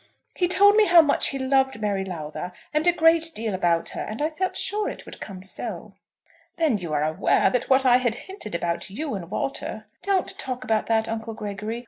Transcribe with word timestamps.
He 0.33 0.47
told 0.47 0.75
me 0.77 0.87
how 0.87 1.03
much 1.03 1.27
he 1.27 1.37
loved 1.37 1.79
Mary 1.79 2.03
Lowther, 2.03 2.53
and 2.73 2.87
a 2.87 2.91
great 2.91 3.29
deal 3.35 3.53
about 3.53 3.89
her, 3.89 4.01
and 4.01 4.19
I 4.19 4.31
felt 4.31 4.57
sure 4.57 4.89
it 4.89 5.05
would 5.05 5.19
come 5.21 5.43
so." 5.43 5.93
"Then 6.57 6.79
you 6.79 6.91
are 6.91 7.03
aware 7.03 7.51
that 7.51 7.69
what 7.69 7.85
I 7.85 7.97
had 7.97 8.15
hinted 8.15 8.55
about 8.55 8.89
you 8.89 9.13
and 9.13 9.29
Walter" 9.29 9.85
"Don't 10.01 10.35
talk 10.39 10.63
about 10.63 10.87
that, 10.87 11.07
Uncle 11.07 11.35
Gregory. 11.35 11.79